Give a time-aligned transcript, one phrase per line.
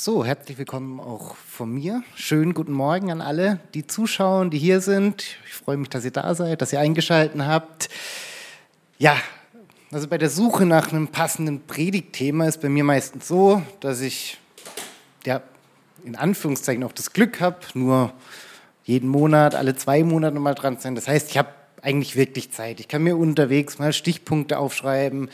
[0.00, 2.04] So, herzlich willkommen auch von mir.
[2.14, 5.24] Schönen guten Morgen an alle, die zuschauen, die hier sind.
[5.44, 7.88] Ich freue mich, dass ihr da seid, dass ihr eingeschaltet habt.
[8.98, 9.16] Ja,
[9.90, 14.38] also bei der Suche nach einem passenden Predigtthema ist bei mir meistens so, dass ich
[15.26, 15.42] ja
[16.04, 18.12] in Anführungszeichen auch das Glück habe, nur
[18.84, 20.94] jeden Monat, alle zwei Monate mal dran zu sein.
[20.94, 21.48] Das heißt, ich habe
[21.82, 22.78] eigentlich wirklich Zeit.
[22.78, 25.28] Ich kann mir unterwegs mal Stichpunkte aufschreiben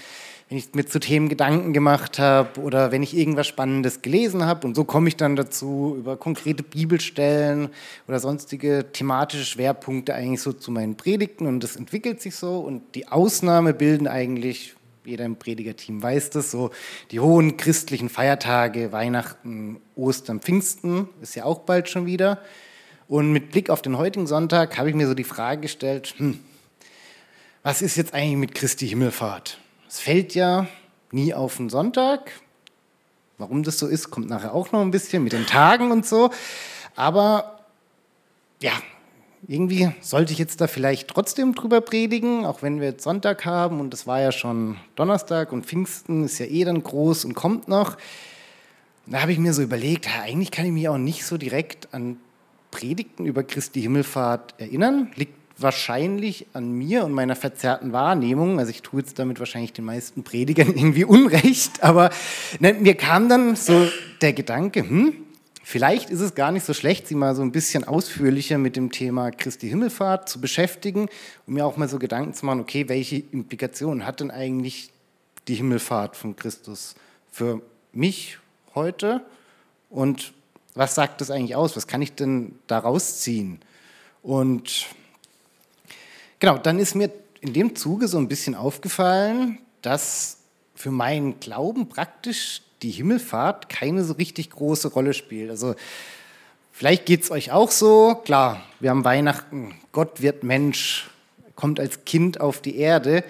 [0.48, 4.66] wenn ich mir zu Themen Gedanken gemacht habe oder wenn ich irgendwas Spannendes gelesen habe.
[4.66, 7.70] Und so komme ich dann dazu, über konkrete Bibelstellen
[8.06, 11.46] oder sonstige thematische Schwerpunkte eigentlich so zu meinen Predigten.
[11.46, 12.58] Und das entwickelt sich so.
[12.58, 14.74] Und die Ausnahme bilden eigentlich,
[15.06, 16.70] jeder im Predigerteam weiß das, so
[17.10, 22.38] die hohen christlichen Feiertage, Weihnachten, Ostern, Pfingsten, ist ja auch bald schon wieder.
[23.08, 26.38] Und mit Blick auf den heutigen Sonntag habe ich mir so die Frage gestellt, hm,
[27.62, 29.58] was ist jetzt eigentlich mit Christi Himmelfahrt?
[29.94, 30.66] Es fällt ja
[31.12, 32.32] nie auf den Sonntag.
[33.38, 36.30] Warum das so ist, kommt nachher auch noch ein bisschen mit den Tagen und so.
[36.96, 37.60] Aber
[38.60, 38.72] ja,
[39.46, 43.78] irgendwie sollte ich jetzt da vielleicht trotzdem drüber predigen, auch wenn wir jetzt Sonntag haben
[43.78, 47.68] und das war ja schon Donnerstag und Pfingsten ist ja eh dann groß und kommt
[47.68, 47.96] noch.
[49.06, 52.16] Da habe ich mir so überlegt, eigentlich kann ich mich auch nicht so direkt an
[52.72, 55.12] Predigten über Christi Himmelfahrt erinnern.
[55.14, 58.58] Liegt wahrscheinlich an mir und meiner verzerrten Wahrnehmung.
[58.58, 62.10] Also ich tue jetzt damit wahrscheinlich den meisten Predigern irgendwie Unrecht, aber
[62.58, 63.88] ne, mir kam dann so
[64.20, 65.14] der Gedanke, hm,
[65.62, 68.90] vielleicht ist es gar nicht so schlecht, sie mal so ein bisschen ausführlicher mit dem
[68.90, 71.08] Thema Christi Himmelfahrt zu beschäftigen,
[71.46, 74.90] um mir auch mal so Gedanken zu machen, okay, welche Implikationen hat denn eigentlich
[75.46, 76.94] die Himmelfahrt von Christus
[77.30, 77.60] für
[77.92, 78.38] mich
[78.74, 79.24] heute
[79.90, 80.32] und
[80.74, 81.76] was sagt das eigentlich aus?
[81.76, 83.60] Was kann ich denn daraus ziehen?
[84.22, 84.86] Und
[86.44, 90.40] Genau, dann ist mir in dem Zuge so ein bisschen aufgefallen, dass
[90.74, 95.48] für meinen Glauben praktisch die Himmelfahrt keine so richtig große Rolle spielt.
[95.48, 95.74] Also
[96.70, 101.08] vielleicht geht es euch auch so, klar, wir haben Weihnachten, Gott wird Mensch,
[101.56, 103.24] kommt als Kind auf die Erde.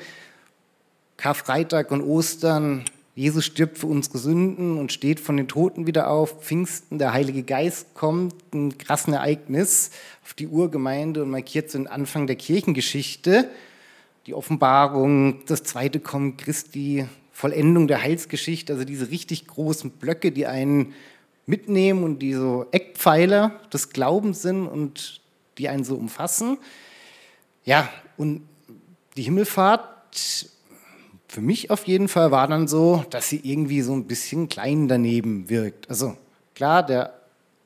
[1.17, 2.85] Karfreitag und Ostern,
[3.17, 6.43] Jesus stirbt für unsere Sünden und steht von den Toten wieder auf.
[6.43, 9.91] Pfingsten, der Heilige Geist kommt, ein krasses Ereignis
[10.25, 13.49] auf die Urgemeinde und markiert so den Anfang der Kirchengeschichte.
[14.27, 20.47] Die Offenbarung, das zweite Kommen Christi, Vollendung der Heilsgeschichte, also diese richtig großen Blöcke, die
[20.47, 20.95] einen
[21.47, 25.21] mitnehmen und die so Eckpfeiler des Glaubens sind und
[25.59, 26.59] die einen so umfassen.
[27.65, 28.43] Ja, und
[29.17, 30.54] die Himmelfahrt
[31.35, 34.87] für mich auf jeden Fall war dann so, dass sie irgendwie so ein bisschen klein
[34.87, 35.91] daneben wirkt.
[35.91, 36.17] Also
[36.55, 37.13] klar, der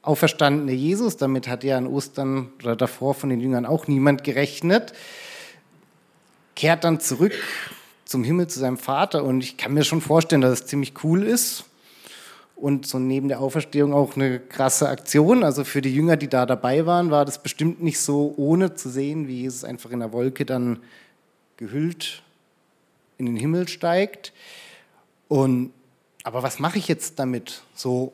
[0.00, 4.94] auferstandene Jesus, damit hat ja an Ostern oder davor von den Jüngern auch niemand gerechnet,
[6.56, 7.34] kehrt dann zurück
[8.06, 11.22] zum Himmel zu seinem Vater und ich kann mir schon vorstellen, dass es ziemlich cool
[11.22, 11.66] ist
[12.56, 15.44] und so neben der Auferstehung auch eine krasse Aktion.
[15.44, 18.88] Also für die Jünger, die da dabei waren, war das bestimmt nicht so ohne zu
[18.88, 20.78] sehen, wie Jesus einfach in der Wolke dann
[21.58, 22.22] gehüllt
[23.18, 24.32] in den Himmel steigt.
[25.28, 25.72] Und,
[26.24, 28.12] aber was mache ich jetzt damit so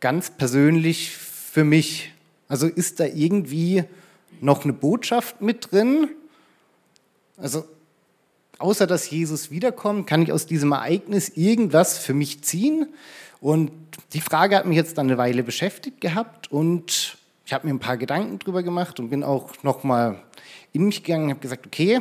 [0.00, 2.12] ganz persönlich für mich?
[2.48, 3.84] Also ist da irgendwie
[4.40, 6.08] noch eine Botschaft mit drin?
[7.36, 7.64] Also
[8.58, 12.88] außer dass Jesus wiederkommt, kann ich aus diesem Ereignis irgendwas für mich ziehen?
[13.40, 13.72] Und
[14.12, 17.16] die Frage hat mich jetzt dann eine Weile beschäftigt gehabt und
[17.46, 20.22] ich habe mir ein paar Gedanken drüber gemacht und bin auch noch mal
[20.72, 22.00] in mich gegangen und habe gesagt, okay,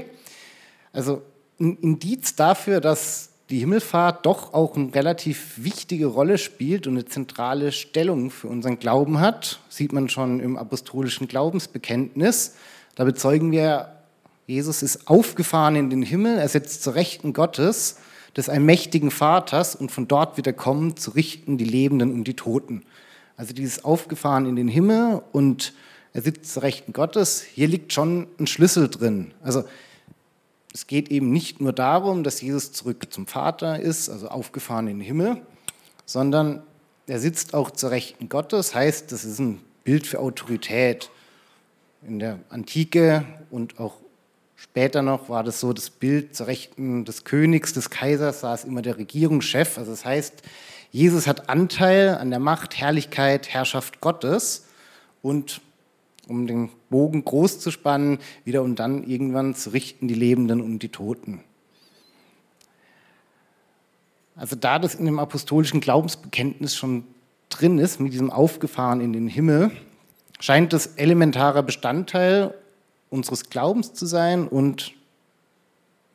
[0.92, 1.22] also
[1.60, 7.06] ein Indiz dafür, dass die Himmelfahrt doch auch eine relativ wichtige Rolle spielt und eine
[7.06, 12.56] zentrale Stellung für unseren Glauben hat, sieht man schon im apostolischen Glaubensbekenntnis.
[12.96, 13.96] Da bezeugen wir,
[14.46, 17.98] Jesus ist aufgefahren in den Himmel, er sitzt zur Rechten Gottes,
[18.38, 22.36] des allmächtigen Vaters und von dort wird er kommen, zu richten die Lebenden und die
[22.36, 22.84] Toten.
[23.38, 25.74] Also dieses Aufgefahren in den Himmel und
[26.14, 29.32] er sitzt zur Rechten Gottes, hier liegt schon ein Schlüssel drin.
[29.42, 29.64] Also
[30.74, 35.00] es geht eben nicht nur darum, dass Jesus zurück zum Vater ist, also aufgefahren in
[35.00, 35.42] den Himmel,
[36.06, 36.64] sondern
[37.08, 41.10] er sitzt auch zur Rechten Gottes, heißt, das ist ein Bild für Autorität.
[42.08, 43.96] In der Antike und auch
[44.56, 48.82] später noch war das so, das Bild zur Rechten des Königs, des Kaisers saß immer
[48.82, 49.78] der Regierungschef.
[49.78, 50.44] Also das heißt,
[50.92, 54.68] Jesus hat Anteil an der Macht, Herrlichkeit, Herrschaft Gottes
[55.22, 55.62] und
[56.30, 60.80] um den Bogen groß zu spannen, wieder und dann irgendwann zu richten die Lebenden und
[60.80, 61.42] die Toten.
[64.36, 67.04] Also da das in dem apostolischen Glaubensbekenntnis schon
[67.50, 69.72] drin ist, mit diesem Aufgefahren in den Himmel,
[70.40, 72.54] scheint das elementarer Bestandteil
[73.10, 74.94] unseres Glaubens zu sein und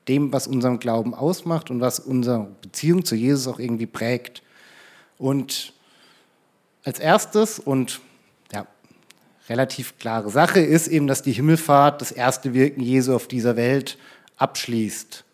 [0.09, 4.43] dem, was unseren Glauben ausmacht und was unsere Beziehung zu Jesus auch irgendwie prägt.
[5.19, 5.73] Und
[6.85, 8.01] als erstes und
[9.49, 13.99] relativ klare Sache ist eben, dass die Himmelfahrt das erste Wirken Jesu auf dieser Welt
[14.37, 15.25] abschließt.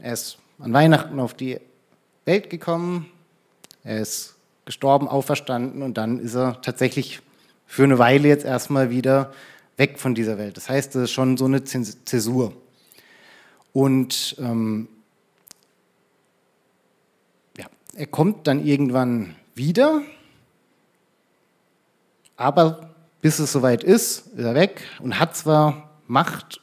[0.00, 1.58] Er ist an Weihnachten auf die
[2.24, 3.10] Welt gekommen,
[3.82, 7.20] er ist gestorben, auferstanden und dann ist er tatsächlich
[7.66, 9.32] für eine Weile jetzt erstmal wieder
[9.76, 10.56] weg von dieser Welt.
[10.56, 12.52] Das heißt, das ist schon so eine Zäsur.
[13.72, 14.88] Und ähm,
[17.56, 20.02] ja, er kommt dann irgendwann wieder,
[22.38, 26.60] aber bis es soweit ist, ist er weg und hat zwar Macht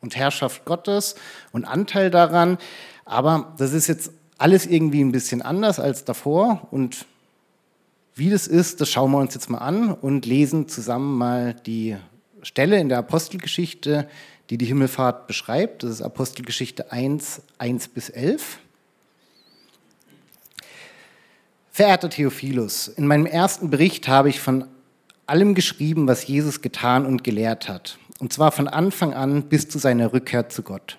[0.00, 1.16] und Herrschaft Gottes
[1.52, 2.56] und Anteil daran,
[3.04, 7.04] aber das ist jetzt alles irgendwie ein bisschen anders als davor und
[8.14, 11.96] wie das ist, das schauen wir uns jetzt mal an und lesen zusammen mal die
[12.42, 14.08] Stelle in der Apostelgeschichte,
[14.48, 15.82] die die Himmelfahrt beschreibt.
[15.82, 18.58] Das ist Apostelgeschichte 1, 1 bis 11.
[21.72, 24.64] Verehrter Theophilus, in meinem ersten Bericht habe ich von
[25.26, 29.78] allem geschrieben, was Jesus getan und gelehrt hat, und zwar von Anfang an bis zu
[29.78, 30.98] seiner Rückkehr zu Gott.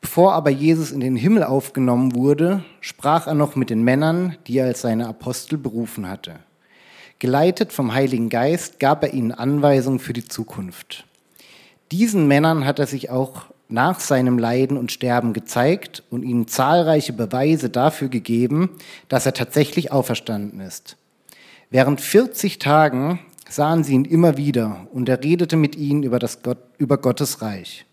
[0.00, 4.58] Bevor aber Jesus in den Himmel aufgenommen wurde, sprach er noch mit den Männern, die
[4.58, 6.36] er als seine Apostel berufen hatte.
[7.18, 11.06] Geleitet vom Heiligen Geist gab er ihnen Anweisungen für die Zukunft.
[11.92, 17.12] Diesen Männern hat er sich auch nach seinem Leiden und Sterben gezeigt und ihnen zahlreiche
[17.12, 18.70] Beweise dafür gegeben,
[19.08, 20.96] dass er tatsächlich auferstanden ist.
[21.70, 26.42] Während 40 Tagen sahen sie ihn immer wieder und er redete mit ihnen über, das
[26.42, 27.86] Gott, über Gottes Reich.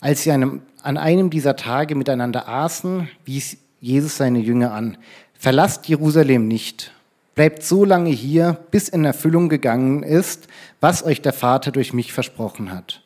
[0.00, 4.96] Als sie einem, an einem dieser Tage miteinander aßen, wies Jesus seine Jünger an,
[5.34, 6.92] verlasst Jerusalem nicht,
[7.34, 10.48] bleibt so lange hier, bis in Erfüllung gegangen ist,
[10.80, 13.02] was euch der Vater durch mich versprochen hat.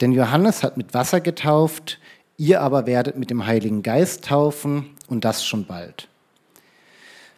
[0.00, 1.98] Denn Johannes hat mit Wasser getauft,
[2.36, 6.08] ihr aber werdet mit dem Heiligen Geist taufen und das schon bald.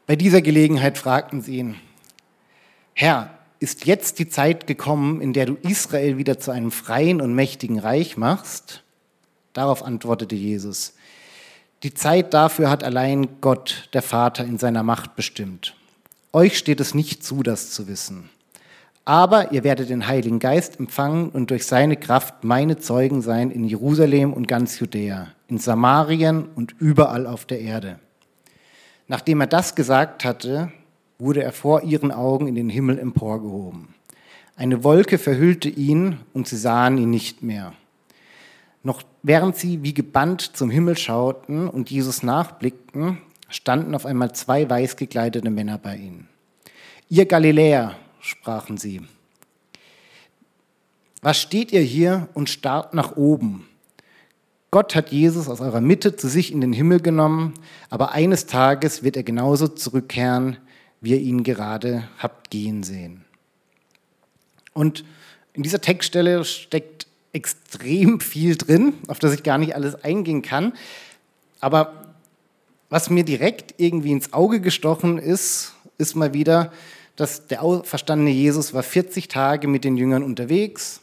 [0.07, 1.77] Bei dieser Gelegenheit fragten sie ihn,
[2.95, 7.35] Herr, ist jetzt die Zeit gekommen, in der du Israel wieder zu einem freien und
[7.35, 8.83] mächtigen Reich machst?
[9.53, 10.95] Darauf antwortete Jesus,
[11.83, 15.75] die Zeit dafür hat allein Gott, der Vater, in seiner Macht bestimmt.
[16.33, 18.31] Euch steht es nicht zu, das zu wissen.
[19.05, 23.65] Aber ihr werdet den Heiligen Geist empfangen und durch seine Kraft meine Zeugen sein in
[23.65, 27.99] Jerusalem und ganz Judäa, in Samarien und überall auf der Erde.
[29.07, 30.71] Nachdem er das gesagt hatte,
[31.19, 33.89] wurde er vor ihren Augen in den Himmel emporgehoben.
[34.57, 37.73] Eine Wolke verhüllte ihn und sie sahen ihn nicht mehr.
[38.83, 43.19] Noch während sie wie gebannt zum Himmel schauten und Jesus nachblickten,
[43.49, 46.29] standen auf einmal zwei weiß gekleidete Männer bei ihnen.
[47.09, 49.03] Ihr Galiläer, sprachen sie.
[51.23, 53.67] Was steht ihr hier und starrt nach oben?
[54.71, 57.55] Gott hat Jesus aus eurer Mitte zu sich in den Himmel genommen,
[57.91, 60.59] aber eines Tages wird er genauso zurückkehren,
[61.01, 63.25] wie ihr ihn gerade habt gehen sehen.
[64.75, 65.05] Und
[65.53, 70.73] in dieser Textstelle steckt extrem viel drin, auf das ich gar nicht alles eingehen kann.
[71.61, 72.15] Aber
[72.89, 76.73] was mir direkt irgendwie ins Auge gestochen ist, ist mal wieder,
[77.17, 81.01] dass der auferstandene Jesus war 40 Tage mit den Jüngern unterwegs,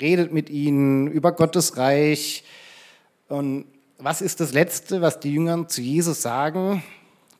[0.00, 2.44] redet mit ihnen über Gottes Reich.
[3.28, 3.64] Und
[3.98, 6.82] was ist das Letzte, was die Jünger zu Jesus sagen,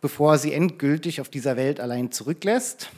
[0.04, 2.90] bevor er sie endgültig auf dieser Welt allein zurücklässt?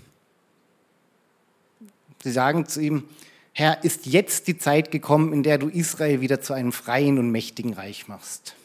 [2.21, 3.05] Sie sagen zu ihm,
[3.53, 7.31] Herr, ist jetzt die Zeit gekommen, in der du Israel wieder zu einem freien und
[7.31, 8.57] mächtigen Reich machst.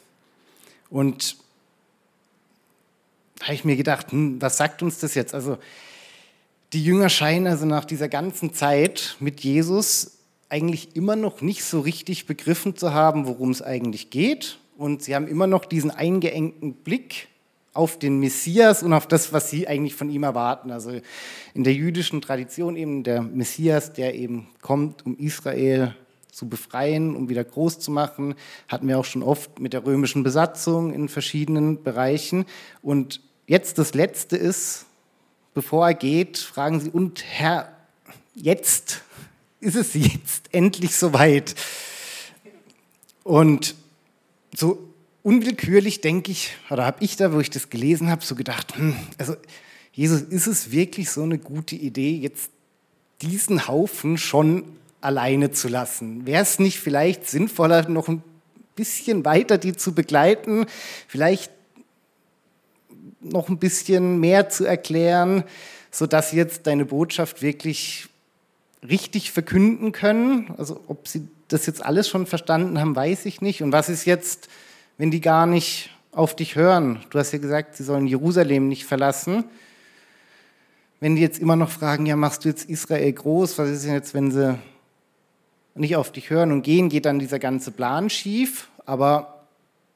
[0.90, 1.36] Und
[3.38, 5.34] da habe ich mir gedacht, hm, was sagt uns das jetzt?
[5.34, 5.58] Also
[6.72, 11.78] die Jünger scheinen also nach dieser ganzen Zeit mit Jesus eigentlich immer noch nicht so
[11.78, 14.58] richtig begriffen zu haben, worum es eigentlich geht.
[14.76, 17.28] Und sie haben immer noch diesen eingeengten Blick
[17.74, 20.70] auf den Messias und auf das, was sie eigentlich von ihm erwarten.
[20.70, 21.00] Also
[21.54, 25.94] in der jüdischen Tradition eben der Messias, der eben kommt, um Israel
[26.30, 28.34] zu befreien, um wieder groß zu machen,
[28.68, 32.46] hatten wir auch schon oft mit der römischen Besatzung in verschiedenen Bereichen.
[32.82, 34.86] Und jetzt das Letzte ist,
[35.54, 37.72] bevor er geht, fragen sie, und Herr,
[38.34, 39.02] jetzt
[39.60, 41.54] ist es jetzt endlich soweit.
[43.22, 43.74] Und
[44.54, 44.91] so
[45.22, 48.96] unwillkürlich denke ich, oder habe ich da, wo ich das gelesen habe, so gedacht, hm,
[49.18, 49.36] also
[49.92, 52.50] Jesus, ist es wirklich so eine gute Idee, jetzt
[53.20, 54.64] diesen Haufen schon
[55.00, 56.26] alleine zu lassen?
[56.26, 58.22] Wäre es nicht vielleicht sinnvoller, noch ein
[58.74, 60.66] bisschen weiter die zu begleiten,
[61.06, 61.50] vielleicht
[63.20, 65.44] noch ein bisschen mehr zu erklären,
[65.90, 68.08] sodass jetzt deine Botschaft wirklich
[68.88, 70.54] richtig verkünden können.
[70.56, 73.62] Also ob sie das jetzt alles schon verstanden haben, weiß ich nicht.
[73.62, 74.48] Und was ist jetzt,
[74.98, 77.04] wenn die gar nicht auf dich hören.
[77.10, 79.44] Du hast ja gesagt, sie sollen Jerusalem nicht verlassen.
[81.00, 83.58] Wenn die jetzt immer noch fragen, ja, machst du jetzt Israel groß?
[83.58, 84.58] Was ist denn jetzt, wenn sie
[85.74, 88.68] nicht auf dich hören und gehen, geht dann dieser ganze Plan schief.
[88.84, 89.44] Aber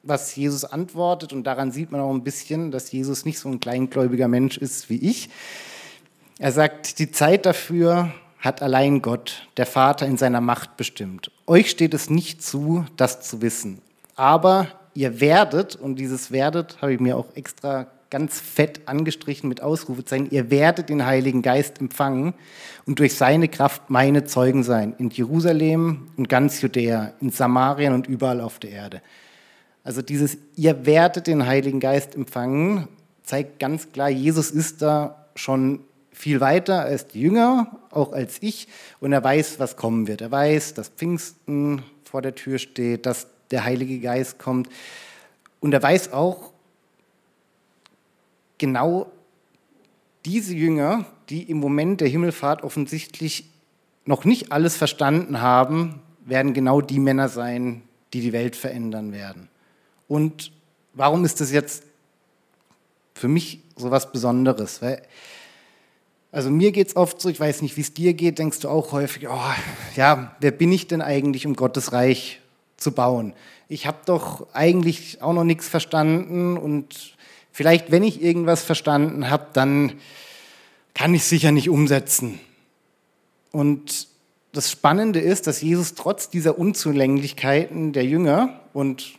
[0.03, 3.59] was Jesus antwortet, und daran sieht man auch ein bisschen, dass Jesus nicht so ein
[3.59, 5.29] kleingläubiger Mensch ist wie ich.
[6.39, 11.31] Er sagt, die Zeit dafür hat allein Gott, der Vater, in seiner Macht bestimmt.
[11.47, 13.81] Euch steht es nicht zu, das zu wissen.
[14.15, 19.61] Aber ihr werdet, und dieses werdet habe ich mir auch extra ganz fett angestrichen mit
[19.61, 22.33] Ausrufezeichen, ihr werdet den Heiligen Geist empfangen
[22.87, 28.07] und durch seine Kraft meine Zeugen sein, in Jerusalem und ganz Judäa, in Samarien und
[28.07, 29.01] überall auf der Erde.
[29.83, 32.87] Also dieses, ihr werdet den Heiligen Geist empfangen,
[33.21, 38.67] zeigt ganz klar, Jesus ist da schon viel weiter als die Jünger, auch als ich,
[38.99, 40.21] und er weiß, was kommen wird.
[40.21, 44.69] Er weiß, dass Pfingsten vor der Tür steht, dass der Heilige Geist kommt.
[45.59, 46.51] Und er weiß auch
[48.57, 49.11] genau
[50.25, 53.49] diese Jünger, die im Moment der Himmelfahrt offensichtlich
[54.05, 57.81] noch nicht alles verstanden haben, werden genau die Männer sein,
[58.13, 59.49] die die Welt verändern werden.
[60.07, 60.51] Und
[60.93, 61.83] warum ist das jetzt
[63.13, 64.81] für mich so was Besonderes?
[64.81, 65.01] Weil,
[66.31, 68.69] also mir geht es oft so, ich weiß nicht, wie es dir geht, denkst du
[68.69, 69.53] auch häufig, oh,
[69.95, 72.41] ja, wer bin ich denn eigentlich, um Gottes Reich
[72.77, 73.33] zu bauen?
[73.69, 77.15] Ich habe doch eigentlich auch noch nichts verstanden und
[77.51, 79.93] vielleicht, wenn ich irgendwas verstanden habe, dann
[80.93, 82.39] kann ich sicher nicht umsetzen.
[83.51, 84.07] Und
[84.53, 89.13] das Spannende ist, dass Jesus trotz dieser Unzulänglichkeiten der Jünger und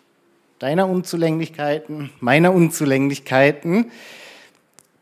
[0.59, 3.91] deiner Unzulänglichkeiten, meiner Unzulänglichkeiten,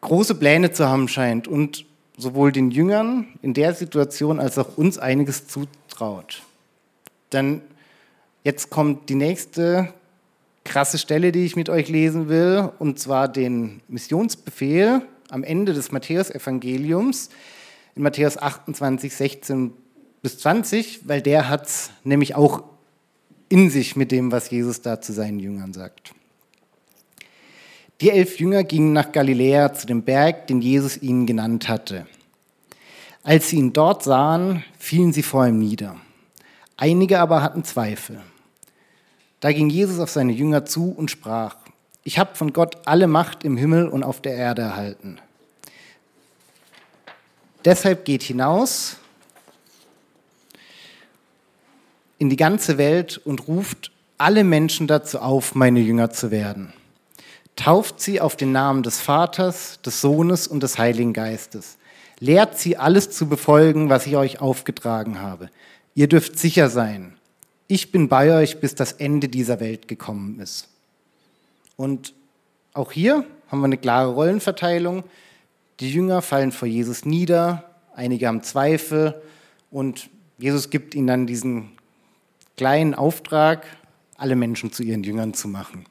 [0.01, 1.87] große Pläne zu haben scheint und
[2.19, 6.43] sowohl den Jüngern in der Situation als auch uns einiges zutraut.
[7.33, 7.63] Denn
[8.47, 9.93] jetzt kommt die nächste
[10.63, 15.91] krasse Stelle, die ich mit euch lesen will, und zwar den Missionsbefehl am Ende des
[15.91, 17.31] Matthäusevangeliums
[17.97, 19.73] in Matthäus 28, 16
[20.23, 22.63] bis 20, weil der hat es nämlich auch
[23.49, 26.13] in sich mit dem, was Jesus da zu seinen Jüngern sagt.
[28.01, 32.07] Die elf Jünger gingen nach Galiläa zu dem Berg, den Jesus ihnen genannt hatte.
[33.25, 35.97] Als sie ihn dort sahen, fielen sie vor ihm nieder.
[36.77, 38.21] Einige aber hatten Zweifel.
[39.47, 41.55] Da ging Jesus auf seine Jünger zu und sprach,
[42.03, 45.21] ich habe von Gott alle Macht im Himmel und auf der Erde erhalten.
[47.65, 48.97] Deshalb geht hinaus
[52.19, 56.73] in die ganze Welt und ruft alle Menschen dazu auf, meine Jünger zu werden.
[57.55, 61.77] Tauft sie auf den Namen des Vaters, des Sohnes und des Heiligen Geistes.
[62.19, 65.51] Lehrt sie alles zu befolgen, was ich euch aufgetragen habe.
[65.95, 67.17] Ihr dürft sicher sein,
[67.69, 70.69] ich bin bei euch, bis das Ende dieser Welt gekommen ist.
[71.77, 72.15] Und
[72.73, 75.05] auch hier haben wir eine klare Rollenverteilung.
[75.81, 79.21] Die Jünger fallen vor Jesus nieder, einige haben Zweifel
[79.71, 80.09] und
[80.39, 81.73] Jesus gibt ihnen dann diesen
[82.57, 83.67] kleinen Auftrag,
[84.17, 85.85] alle Menschen zu ihren Jüngern zu machen.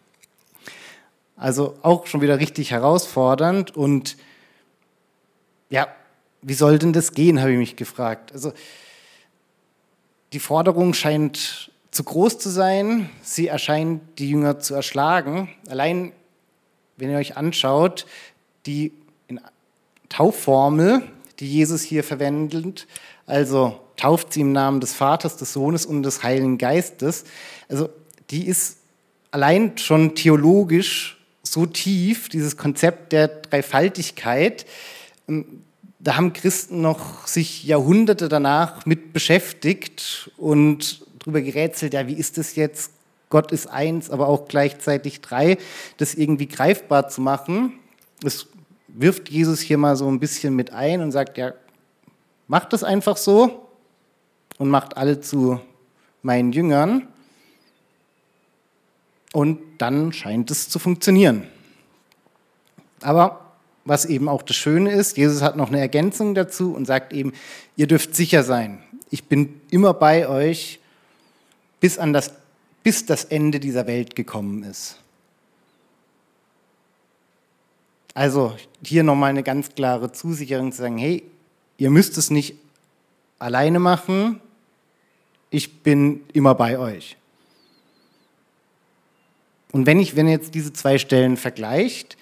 [1.35, 4.17] Also auch schon wieder richtig herausfordernd und
[5.69, 5.87] ja,
[6.41, 8.31] wie soll denn das gehen, habe ich mich gefragt.
[8.31, 8.53] Also
[10.33, 15.49] die Forderung scheint zu groß zu sein, sie erscheint die Jünger zu erschlagen.
[15.69, 16.11] Allein,
[16.97, 18.05] wenn ihr euch anschaut,
[18.65, 18.91] die
[20.09, 21.03] Taufformel,
[21.39, 22.87] die Jesus hier verwendet,
[23.25, 27.23] also tauft sie im Namen des Vaters, des Sohnes und des Heiligen Geistes,
[27.69, 27.89] also
[28.29, 28.77] die ist
[29.31, 34.65] allein schon theologisch so tief, dieses Konzept der Dreifaltigkeit,
[36.05, 42.37] da haben Christen noch sich Jahrhunderte danach mit beschäftigt und darüber gerätselt, ja, wie ist
[42.37, 42.91] das jetzt?
[43.31, 45.57] Gott ist eins, aber auch gleichzeitig drei,
[45.97, 47.79] das irgendwie greifbar zu machen.
[48.21, 48.45] Das
[48.87, 51.53] wirft Jesus hier mal so ein bisschen mit ein und sagt, ja,
[52.47, 53.67] macht das einfach so
[54.59, 55.59] und macht alle zu
[56.21, 57.07] meinen Jüngern.
[59.33, 61.47] Und dann scheint es zu funktionieren.
[63.01, 63.44] Aber
[63.85, 67.33] was eben auch das Schöne ist, Jesus hat noch eine Ergänzung dazu und sagt eben,
[67.75, 70.79] ihr dürft sicher sein, ich bin immer bei euch,
[71.79, 72.33] bis, an das,
[72.83, 74.97] bis das Ende dieser Welt gekommen ist.
[78.15, 81.23] Also hier nochmal eine ganz klare Zusicherung zu sagen, hey,
[81.77, 82.55] ihr müsst es nicht
[83.37, 84.39] alleine machen,
[85.51, 87.17] ich bin immer bei euch.
[89.71, 92.17] Und wenn ich, wenn ihr jetzt diese zwei Stellen vergleicht,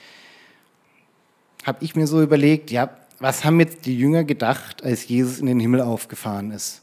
[1.64, 2.90] habe ich mir so überlegt, ja,
[3.20, 6.82] was haben jetzt die Jünger gedacht, als Jesus in den Himmel aufgefahren ist?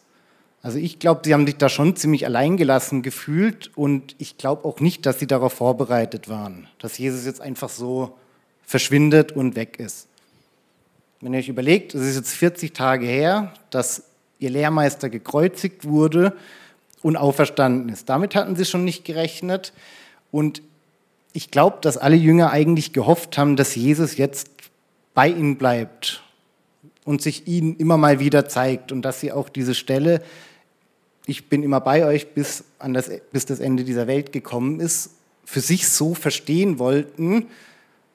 [0.63, 4.81] Also ich glaube, sie haben sich da schon ziemlich alleingelassen gefühlt und ich glaube auch
[4.81, 8.19] nicht, dass sie darauf vorbereitet waren, dass Jesus jetzt einfach so
[8.63, 10.07] verschwindet und weg ist.
[11.21, 14.05] Wenn ihr euch überlegt, es ist jetzt 40 Tage her, dass
[14.39, 16.35] ihr Lehrmeister gekreuzigt wurde
[17.03, 18.09] und auferstanden ist.
[18.09, 19.73] Damit hatten sie schon nicht gerechnet
[20.31, 20.63] und
[21.33, 24.60] ich glaube, dass alle Jünger eigentlich gehofft haben, dass Jesus jetzt
[25.15, 26.23] bei ihnen bleibt
[27.05, 30.23] und sich ihnen immer mal wieder zeigt und dass sie auch diese Stelle,
[31.27, 35.11] ich bin immer bei euch, bis, an das, bis das Ende dieser Welt gekommen ist,
[35.45, 37.47] für sich so verstehen wollten,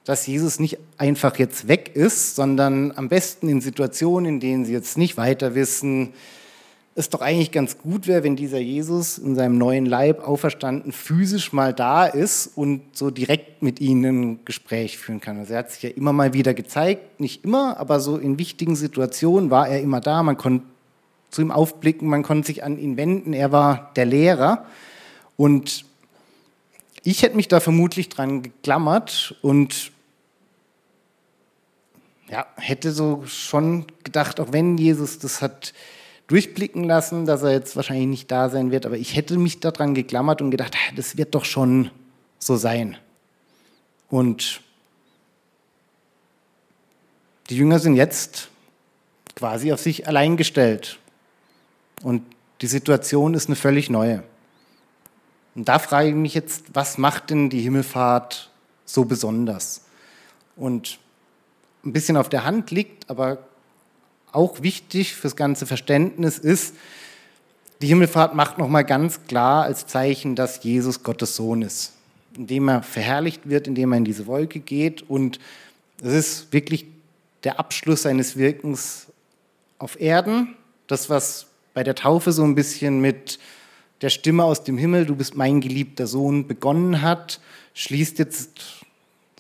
[0.05, 4.73] dass Jesus nicht einfach jetzt weg ist, sondern am besten in Situationen, in denen sie
[4.73, 6.13] jetzt nicht weiter wissen,
[6.97, 11.51] es doch eigentlich ganz gut wäre, wenn dieser Jesus in seinem neuen Leib auferstanden physisch
[11.51, 15.37] mal da ist und so direkt mit ihnen ein Gespräch führen kann.
[15.37, 18.77] Also er hat sich ja immer mal wieder gezeigt, nicht immer, aber so in wichtigen
[18.77, 20.23] Situationen war er immer da.
[20.23, 20.65] Man konnte
[21.31, 23.33] zu ihm aufblicken, man konnte sich an ihn wenden.
[23.33, 24.65] Er war der Lehrer
[25.35, 25.83] und
[27.03, 29.91] ich hätte mich da vermutlich dran geklammert und
[32.29, 35.73] ja, hätte so schon gedacht, auch wenn Jesus das hat
[36.27, 39.93] durchblicken lassen, dass er jetzt wahrscheinlich nicht da sein wird, aber ich hätte mich daran
[39.93, 41.91] geklammert und gedacht, das wird doch schon
[42.39, 42.97] so sein.
[44.09, 44.61] Und
[47.49, 48.49] die Jünger sind jetzt
[49.35, 50.99] quasi auf sich allein gestellt.
[52.01, 52.23] Und
[52.61, 54.23] die Situation ist eine völlig neue.
[55.53, 58.51] Und da frage ich mich jetzt, was macht denn die Himmelfahrt
[58.85, 59.85] so besonders?
[60.55, 60.99] Und
[61.85, 63.39] ein bisschen auf der Hand liegt, aber
[64.35, 66.75] auch wichtig fürs ganze Verständnis ist,
[67.81, 71.93] die Himmelfahrt macht nochmal ganz klar als Zeichen, dass Jesus Gottes Sohn ist,
[72.37, 75.39] indem er verherrlicht wird, indem er in diese Wolke geht und
[76.01, 76.85] es ist wirklich
[77.43, 79.07] der Abschluss seines Wirkens
[79.77, 80.55] auf Erden,
[80.87, 83.39] das was bei der Taufe so ein bisschen mit
[84.01, 87.39] der Stimme aus dem Himmel, du bist mein geliebter Sohn, begonnen hat,
[87.73, 88.84] schließt jetzt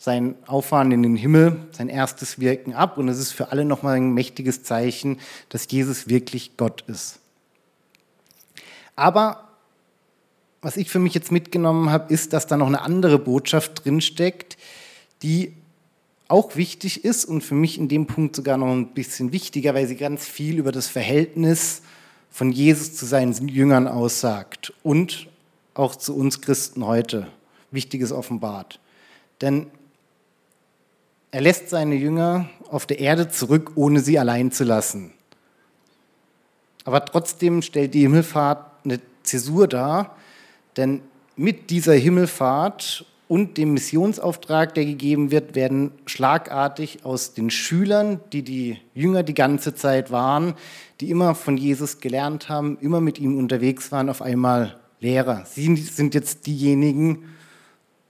[0.05, 2.99] sein Auffahren in den Himmel, sein erstes Wirken ab.
[2.99, 5.19] Und es ist für alle nochmal ein mächtiges Zeichen,
[5.49, 7.19] dass Jesus wirklich Gott ist.
[8.95, 9.49] Aber
[10.61, 14.57] was ich für mich jetzt mitgenommen habe, ist, dass da noch eine andere Botschaft drinsteckt,
[15.23, 15.53] die
[16.27, 19.87] auch wichtig ist und für mich in dem Punkt sogar noch ein bisschen wichtiger, weil
[19.87, 21.81] sie ganz viel über das Verhältnis
[22.29, 25.27] von Jesus zu seinen Jüngern aussagt und
[25.73, 27.27] auch zu uns Christen heute
[27.71, 28.79] Wichtiges offenbart.
[29.41, 29.67] Denn
[31.35, 35.11] er lässt seine Jünger auf der Erde zurück, ohne sie allein zu lassen.
[36.85, 40.15] Aber trotzdem stellt die Himmelfahrt eine Zäsur dar,
[40.77, 41.01] denn
[41.35, 48.43] mit dieser Himmelfahrt und dem Missionsauftrag, der gegeben wird, werden schlagartig aus den Schülern, die
[48.43, 50.53] die Jünger die ganze Zeit waren,
[51.01, 55.43] die immer von Jesus gelernt haben, immer mit ihm unterwegs waren, auf einmal Lehrer.
[55.45, 57.34] Sie sind jetzt diejenigen,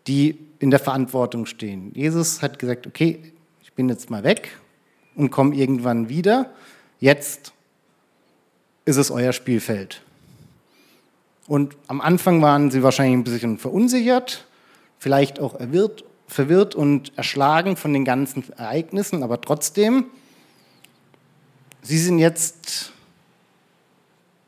[0.07, 1.91] die in der Verantwortung stehen.
[1.93, 4.57] Jesus hat gesagt, okay, ich bin jetzt mal weg
[5.15, 6.51] und komme irgendwann wieder.
[6.99, 7.53] Jetzt
[8.85, 10.01] ist es euer Spielfeld.
[11.47, 14.45] Und am Anfang waren sie wahrscheinlich ein bisschen verunsichert,
[14.97, 20.05] vielleicht auch erwirrt, verwirrt und erschlagen von den ganzen Ereignissen, aber trotzdem,
[21.83, 22.93] sie sind jetzt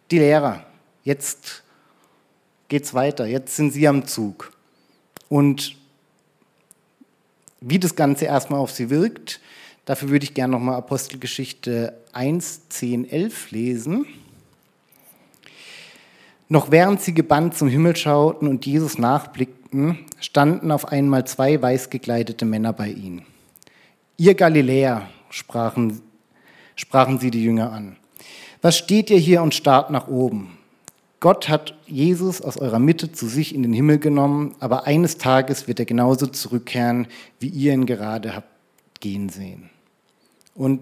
[0.10, 0.66] die Lehrer.
[1.04, 1.64] Jetzt
[2.68, 4.52] geht es weiter, jetzt sind sie am Zug.
[5.30, 5.76] Und
[7.60, 9.40] wie das Ganze erstmal auf sie wirkt,
[9.86, 14.06] dafür würde ich gerne nochmal Apostelgeschichte 1, 10, 11 lesen.
[16.50, 21.90] Noch während sie gebannt zum Himmel schauten und Jesus nachblickten, standen auf einmal zwei weiß
[21.90, 23.26] gekleidete Männer bei ihnen.
[24.16, 26.02] Ihr Galiläer, sprachen,
[26.76, 27.98] sprachen sie die Jünger an.
[28.62, 30.57] Was steht ihr hier und starrt nach oben?
[31.20, 35.68] Gott hat Jesus aus eurer Mitte zu sich in den Himmel genommen, aber eines Tages
[35.68, 37.08] wird er genauso zurückkehren,
[37.40, 38.58] wie ihr ihn gerade habt
[39.00, 39.70] gehen sehen.
[40.54, 40.82] Und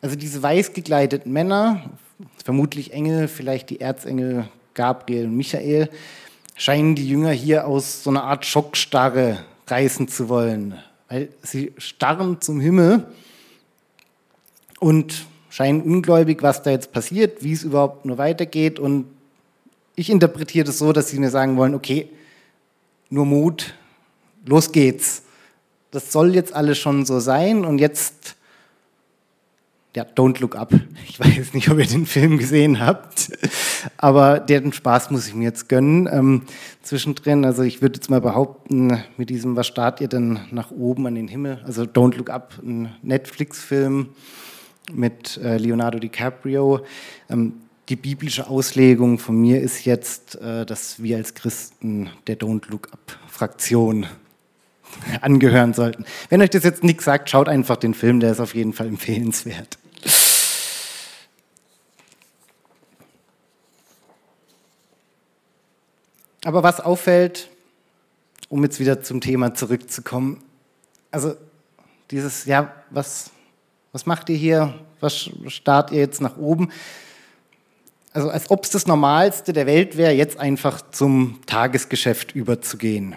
[0.00, 1.90] also diese weiß gekleideten Männer,
[2.44, 5.88] vermutlich Engel, vielleicht die Erzengel Gabriel und Michael,
[6.56, 10.74] scheinen die Jünger hier aus so einer Art Schockstarre reißen zu wollen,
[11.08, 13.06] weil sie starren zum Himmel
[14.80, 19.06] und scheinen ungläubig, was da jetzt passiert, wie es überhaupt nur weitergeht und
[19.94, 22.08] ich interpretiere das so, dass sie mir sagen wollen, okay,
[23.10, 23.74] nur Mut,
[24.46, 25.22] los geht's.
[25.90, 28.36] Das soll jetzt alles schon so sein und jetzt,
[29.94, 30.72] ja, Don't Look Up.
[31.06, 33.30] Ich weiß nicht, ob ihr den Film gesehen habt,
[33.98, 36.42] aber den Spaß muss ich mir jetzt gönnen ähm,
[36.80, 37.44] zwischendrin.
[37.44, 41.14] Also ich würde jetzt mal behaupten, mit diesem Was starrt ihr denn nach oben an
[41.14, 41.60] den Himmel?
[41.66, 44.08] Also Don't Look Up, ein Netflix-Film
[44.90, 46.80] mit äh, Leonardo DiCaprio.
[47.28, 47.56] Ähm,
[47.92, 52.90] die biblische Auslegung von mir ist jetzt, äh, dass wir als Christen der Don't Look
[52.90, 54.06] Up-Fraktion
[55.20, 56.06] angehören sollten.
[56.30, 58.86] Wenn euch das jetzt nichts sagt, schaut einfach den Film, der ist auf jeden Fall
[58.86, 59.76] empfehlenswert.
[66.46, 67.50] Aber was auffällt,
[68.48, 70.42] um jetzt wieder zum Thema zurückzukommen,
[71.10, 71.34] also
[72.10, 73.32] dieses, ja, was,
[73.92, 74.74] was macht ihr hier?
[75.00, 76.70] Was starrt ihr jetzt nach oben?
[78.12, 83.16] Also als ob es das Normalste der Welt wäre, jetzt einfach zum Tagesgeschäft überzugehen.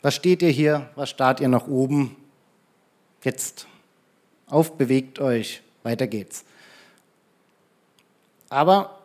[0.00, 0.88] Was steht ihr hier?
[0.94, 2.16] Was starrt ihr nach oben?
[3.22, 3.66] Jetzt
[4.46, 6.44] auf, bewegt euch, weiter geht's.
[8.48, 8.98] Aber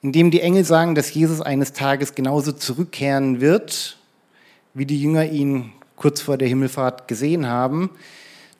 [0.00, 3.98] indem die Engel sagen, dass Jesus eines Tages genauso zurückkehren wird,
[4.72, 7.90] wie die Jünger ihn kurz vor der Himmelfahrt gesehen haben,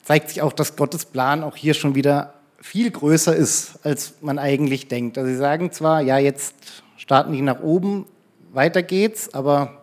[0.03, 4.39] zeigt sich auch, dass Gottes Plan auch hier schon wieder viel größer ist, als man
[4.39, 5.17] eigentlich denkt.
[5.17, 6.55] Also sie sagen zwar, ja, jetzt
[6.95, 8.05] starten die nach oben,
[8.53, 9.81] weiter geht's, aber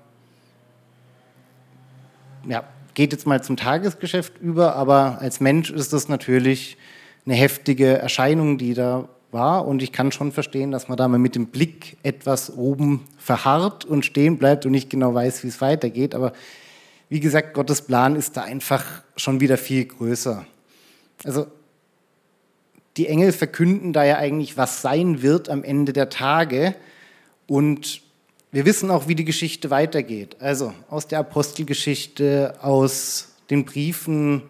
[2.48, 2.64] ja,
[2.94, 6.78] geht jetzt mal zum Tagesgeschäft über, aber als Mensch ist das natürlich
[7.26, 9.68] eine heftige Erscheinung, die da war.
[9.68, 13.84] Und ich kann schon verstehen, dass man da mal mit dem Blick etwas oben verharrt
[13.84, 16.14] und stehen bleibt und nicht genau weiß, wie es weitergeht.
[16.14, 16.32] Aber
[17.10, 20.46] wie gesagt, Gottes Plan ist da einfach schon wieder viel größer.
[21.24, 21.46] Also
[22.96, 26.74] die Engel verkünden da ja eigentlich, was sein wird am Ende der Tage.
[27.46, 28.02] Und
[28.52, 30.36] wir wissen auch, wie die Geschichte weitergeht.
[30.40, 34.42] Also aus der Apostelgeschichte, aus den Briefen,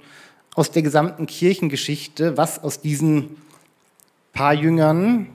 [0.55, 3.37] aus der gesamten Kirchengeschichte, was aus diesen
[4.33, 5.27] paar Jüngern,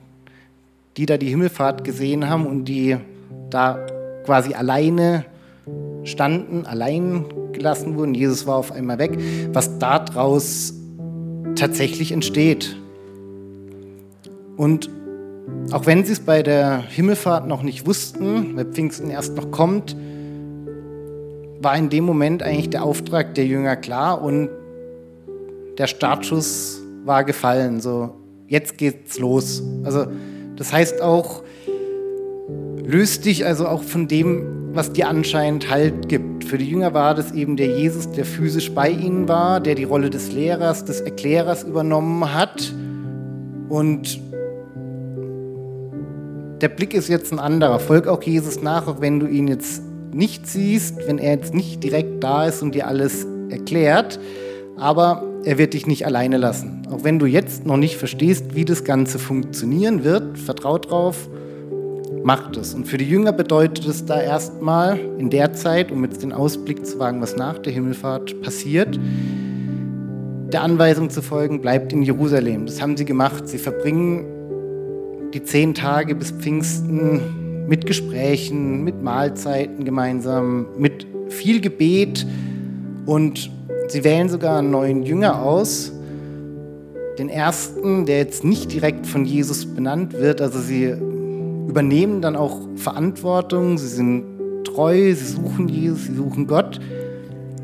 [0.97, 2.97] die da die Himmelfahrt gesehen haben und die
[3.49, 3.85] da
[4.25, 5.25] quasi alleine
[6.03, 8.13] standen, allein gelassen wurden.
[8.13, 9.17] Jesus war auf einmal weg,
[9.51, 10.73] was daraus
[11.55, 12.77] tatsächlich entsteht.
[14.57, 14.89] Und
[15.71, 19.95] auch wenn sie es bei der Himmelfahrt noch nicht wussten, weil Pfingsten erst noch kommt,
[21.61, 24.49] war in dem Moment eigentlich der Auftrag der Jünger klar und
[25.77, 27.81] der Startschuss war gefallen.
[27.81, 28.11] So,
[28.47, 29.63] jetzt geht's los.
[29.83, 30.07] Also,
[30.55, 31.43] das heißt auch,
[32.83, 36.43] löst dich also auch von dem, was dir anscheinend Halt gibt.
[36.43, 39.85] Für die Jünger war das eben der Jesus, der physisch bei ihnen war, der die
[39.85, 42.73] Rolle des Lehrers, des Erklärers übernommen hat
[43.69, 44.19] und
[46.61, 47.79] der Blick ist jetzt ein anderer.
[47.79, 51.83] Folg auch Jesus nach, auch wenn du ihn jetzt nicht siehst, wenn er jetzt nicht
[51.83, 54.19] direkt da ist und dir alles erklärt.
[54.77, 56.87] Aber er wird dich nicht alleine lassen.
[56.89, 61.29] Auch wenn du jetzt noch nicht verstehst, wie das Ganze funktionieren wird, vertraut drauf,
[62.23, 62.73] mach das.
[62.73, 66.85] Und für die Jünger bedeutet es da erstmal in der Zeit, um jetzt den Ausblick
[66.85, 68.99] zu wagen, was nach der Himmelfahrt passiert,
[70.51, 72.65] der Anweisung zu folgen, bleibt in Jerusalem.
[72.65, 73.47] Das haben sie gemacht.
[73.47, 74.25] Sie verbringen
[75.35, 82.25] die zehn Tage bis Pfingsten mit Gesprächen, mit Mahlzeiten gemeinsam, mit viel Gebet.
[83.05, 83.51] Und
[83.89, 85.91] sie wählen sogar einen neuen Jünger aus,
[87.19, 90.39] den ersten, der jetzt nicht direkt von Jesus benannt wird.
[90.39, 90.95] Also sie
[91.67, 94.23] übernehmen dann auch Verantwortung, sie sind
[94.63, 96.79] treu, sie suchen Jesus, sie suchen Gott.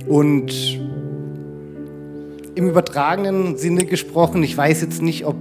[0.08, 0.52] Und
[2.54, 5.38] im übertragenen Sinne gesprochen, ich weiß jetzt nicht, ob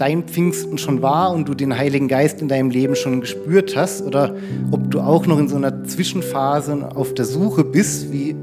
[0.00, 4.02] dein Pfingsten schon war und du den Heiligen Geist in deinem Leben schon gespürt hast
[4.02, 4.34] oder
[4.70, 8.34] ob du auch noch in so einer Zwischenphase auf der Suche bist, wie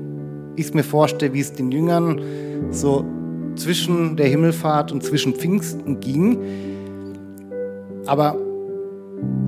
[0.55, 2.21] ich es mir vorstelle, wie es den Jüngern
[2.71, 3.05] so
[3.55, 6.37] zwischen der Himmelfahrt und zwischen Pfingsten ging.
[8.05, 8.37] Aber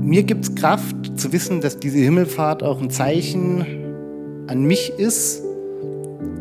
[0.02, 3.66] mir gibt es Kraft zu wissen, dass diese Himmelfahrt auch ein Zeichen
[4.48, 5.44] an mich ist,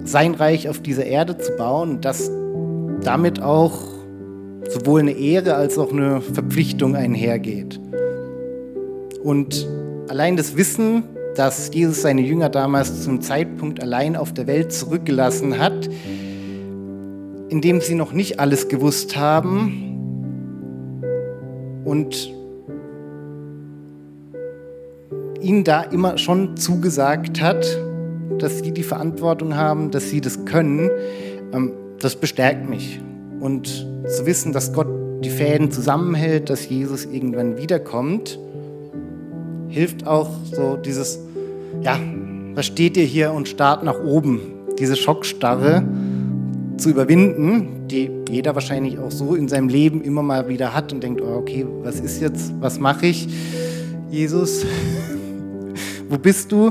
[0.05, 2.31] sein Reich auf dieser Erde zu bauen dass
[3.03, 3.98] damit auch
[4.69, 7.81] sowohl eine Ehre als auch eine Verpflichtung einhergeht.
[9.23, 9.67] Und
[10.09, 15.59] allein das Wissen, dass Jesus seine Jünger damals zum Zeitpunkt allein auf der Welt zurückgelassen
[15.59, 15.89] hat,
[17.49, 19.85] indem sie noch nicht alles gewusst haben
[21.85, 22.33] und
[25.41, 27.67] ihnen da immer schon zugesagt hat,
[28.39, 30.91] dass sie die Verantwortung haben, dass sie das können,
[31.53, 33.01] ähm, das bestärkt mich.
[33.41, 34.89] Und zu wissen, dass Gott
[35.23, 38.39] die Fäden zusammenhält, dass Jesus irgendwann wiederkommt,
[39.69, 41.19] hilft auch so dieses,
[41.83, 41.99] ja,
[42.55, 44.41] was steht ihr hier und starrt nach oben,
[44.79, 45.83] diese Schockstarre
[46.77, 51.03] zu überwinden, die jeder wahrscheinlich auch so in seinem Leben immer mal wieder hat und
[51.03, 53.29] denkt, oh, okay, was ist jetzt, was mache ich,
[54.11, 54.65] Jesus,
[56.09, 56.71] wo bist du?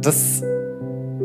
[0.00, 0.42] Das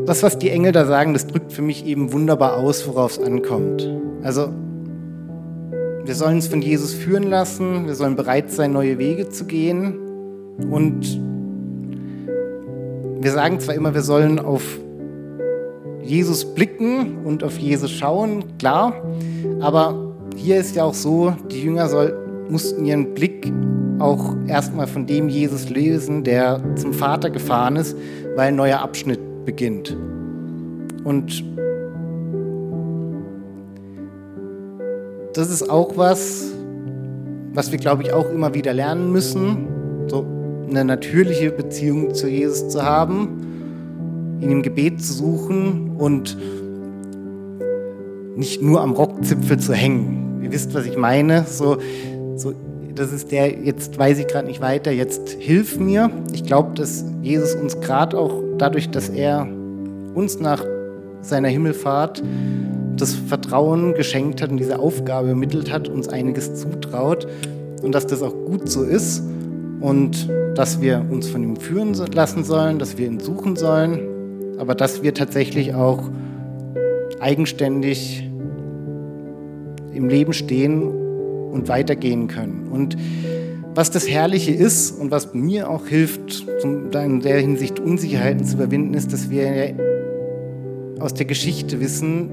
[0.08, 3.18] das, was die Engel da sagen, das drückt für mich eben wunderbar aus, worauf es
[3.18, 3.88] ankommt.
[4.22, 4.48] Also,
[6.04, 9.98] wir sollen uns von Jesus führen lassen, wir sollen bereit sein, neue Wege zu gehen.
[10.70, 11.20] Und
[13.20, 14.62] wir sagen zwar immer, wir sollen auf
[16.02, 18.94] Jesus blicken und auf Jesus schauen, klar,
[19.60, 22.16] aber hier ist ja auch so, die Jünger soll,
[22.48, 23.52] mussten ihren Blick
[23.98, 27.96] auch erstmal von dem Jesus lesen, der zum Vater gefahren ist,
[28.36, 29.17] weil ein neuer Abschnitt
[29.48, 29.96] beginnt.
[31.04, 31.42] Und
[35.32, 36.52] das ist auch was,
[37.54, 39.66] was wir, glaube ich, auch immer wieder lernen müssen,
[40.06, 40.26] so
[40.68, 46.36] eine natürliche Beziehung zu Jesus zu haben, ihn im Gebet zu suchen und
[48.36, 50.42] nicht nur am Rockzipfel zu hängen.
[50.42, 51.44] Ihr wisst, was ich meine.
[51.44, 51.78] So,
[52.36, 52.52] so
[52.94, 56.10] das ist der, jetzt weiß ich gerade nicht weiter, jetzt hilf mir.
[56.34, 59.46] Ich glaube, dass Jesus uns gerade auch dadurch, dass er
[60.14, 60.64] uns nach
[61.20, 62.22] seiner Himmelfahrt
[62.96, 67.26] das Vertrauen geschenkt hat und diese Aufgabe ermittelt hat, uns einiges zutraut
[67.82, 69.22] und dass das auch gut so ist
[69.80, 74.00] und dass wir uns von ihm führen lassen sollen, dass wir ihn suchen sollen,
[74.58, 76.02] aber dass wir tatsächlich auch
[77.20, 78.28] eigenständig
[79.92, 80.82] im Leben stehen
[81.52, 82.68] und weitergehen können.
[82.70, 82.96] Und
[83.78, 88.92] was das Herrliche ist und was mir auch hilft, in der Hinsicht Unsicherheiten zu überwinden,
[88.94, 89.72] ist, dass wir
[90.98, 92.28] aus der Geschichte wissen,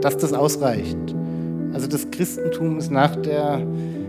[0.00, 0.96] dass das ausreicht.
[1.72, 3.66] Also das Christentum ist nach der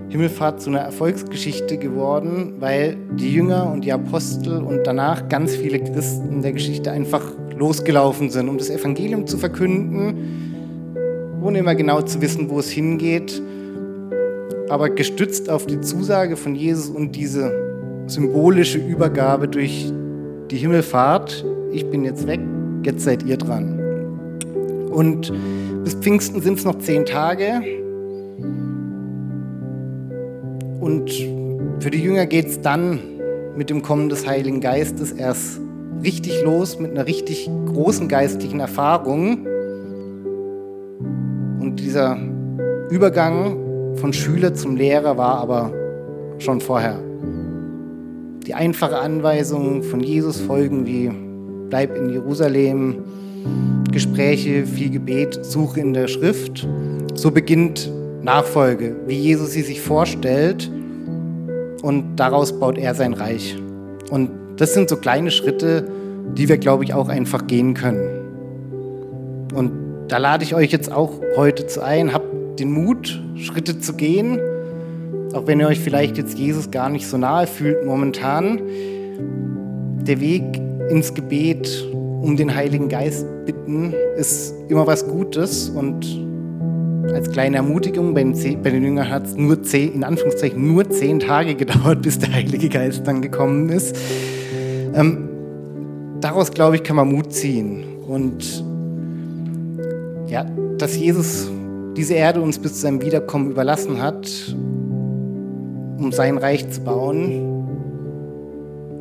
[0.09, 5.79] Himmelfahrt zu einer Erfolgsgeschichte geworden, weil die Jünger und die Apostel und danach ganz viele
[5.79, 7.23] Christen der Geschichte einfach
[7.57, 10.41] losgelaufen sind, um das Evangelium zu verkünden
[11.41, 13.41] ohne immer genau zu wissen, wo es hingeht,
[14.71, 17.51] aber gestützt auf die Zusage von Jesus und diese
[18.07, 19.91] symbolische Übergabe durch
[20.49, 22.39] die Himmelfahrt, ich bin jetzt weg,
[22.83, 23.77] jetzt seid ihr dran.
[24.89, 25.33] Und
[25.83, 27.61] bis Pfingsten sind es noch zehn Tage.
[30.79, 31.11] Und
[31.81, 32.99] für die Jünger geht es dann
[33.57, 35.59] mit dem Kommen des Heiligen Geistes erst
[36.01, 39.45] richtig los, mit einer richtig großen geistlichen Erfahrung.
[41.59, 42.17] Und dieser
[42.89, 45.73] Übergang von Schüler zum Lehrer war aber
[46.39, 46.99] schon vorher.
[48.45, 51.11] Die einfache Anweisung von Jesus folgen wie
[51.69, 53.03] bleib in Jerusalem,
[53.91, 56.67] Gespräche, viel Gebet, Suche in der Schrift.
[57.13, 60.71] So beginnt Nachfolge, wie Jesus sie sich vorstellt
[61.81, 63.57] und daraus baut er sein Reich.
[64.09, 65.87] Und das sind so kleine Schritte,
[66.35, 68.21] die wir, glaube ich, auch einfach gehen können.
[69.53, 69.71] Und
[70.07, 72.13] da lade ich euch jetzt auch heute zu ein.
[72.61, 74.39] Den Mut, Schritte zu gehen,
[75.33, 78.61] auch wenn ihr euch vielleicht jetzt Jesus gar nicht so nahe fühlt momentan.
[80.05, 80.43] Der Weg
[80.91, 81.83] ins Gebet
[82.21, 86.05] um den Heiligen Geist bitten ist immer was Gutes und
[87.11, 90.87] als kleine Ermutigung, bei den, bei den Jüngern hat es nur zehn, in Anführungszeichen nur
[90.87, 93.95] zehn Tage gedauert, bis der Heilige Geist dann gekommen ist.
[94.93, 95.29] Ähm,
[96.19, 97.83] daraus, glaube ich, kann man Mut ziehen.
[98.07, 98.63] Und
[100.27, 100.45] ja,
[100.77, 101.49] dass Jesus
[101.95, 104.55] diese Erde uns bis zu seinem Wiederkommen überlassen hat,
[105.97, 107.51] um sein Reich zu bauen,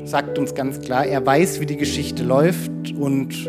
[0.05, 3.49] sagt uns ganz klar, er weiß, wie die Geschichte läuft und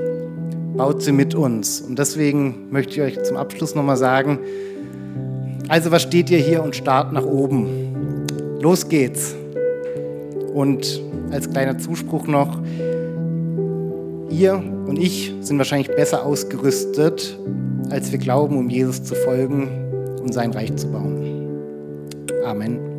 [0.78, 1.82] baut sie mit uns.
[1.82, 4.40] Und deswegen möchte ich euch zum Abschluss nochmal sagen,
[5.68, 8.26] also was steht ihr hier und starrt nach oben?
[8.60, 9.36] Los geht's.
[10.54, 11.02] Und
[11.32, 12.62] als kleiner Zuspruch noch,
[14.30, 17.38] ihr und ich sind wahrscheinlich besser ausgerüstet
[17.92, 19.68] als wir glauben, um Jesus zu folgen
[20.22, 22.28] und sein Reich zu bauen.
[22.46, 22.91] Amen.